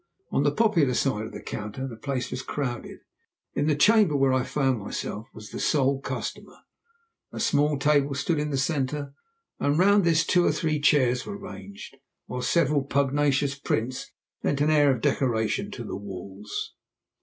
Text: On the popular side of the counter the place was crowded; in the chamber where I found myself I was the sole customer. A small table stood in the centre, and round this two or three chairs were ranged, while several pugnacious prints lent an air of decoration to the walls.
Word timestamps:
On 0.31 0.41
the 0.41 0.51
popular 0.51 0.95
side 0.95 1.27
of 1.27 1.31
the 1.31 1.43
counter 1.43 1.87
the 1.87 1.95
place 1.95 2.31
was 2.31 2.41
crowded; 2.41 3.01
in 3.53 3.67
the 3.67 3.75
chamber 3.75 4.15
where 4.17 4.33
I 4.33 4.41
found 4.43 4.79
myself 4.79 5.27
I 5.27 5.31
was 5.35 5.51
the 5.51 5.59
sole 5.59 5.99
customer. 6.01 6.57
A 7.31 7.39
small 7.39 7.77
table 7.77 8.15
stood 8.15 8.39
in 8.39 8.49
the 8.49 8.57
centre, 8.57 9.13
and 9.59 9.77
round 9.77 10.03
this 10.03 10.25
two 10.25 10.43
or 10.43 10.51
three 10.51 10.79
chairs 10.79 11.23
were 11.27 11.37
ranged, 11.37 11.97
while 12.25 12.41
several 12.41 12.81
pugnacious 12.81 13.53
prints 13.53 14.09
lent 14.43 14.59
an 14.59 14.71
air 14.71 14.89
of 14.89 15.01
decoration 15.01 15.69
to 15.69 15.83
the 15.83 15.95
walls. 15.97 16.73